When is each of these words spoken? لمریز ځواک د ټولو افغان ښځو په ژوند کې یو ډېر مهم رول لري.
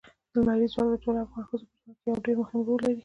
لمریز 0.33 0.71
ځواک 0.73 0.89
د 0.91 0.95
ټولو 1.03 1.19
افغان 1.23 1.43
ښځو 1.49 1.65
په 1.69 1.75
ژوند 1.81 1.95
کې 2.01 2.07
یو 2.09 2.23
ډېر 2.25 2.35
مهم 2.41 2.59
رول 2.67 2.79
لري. 2.85 2.97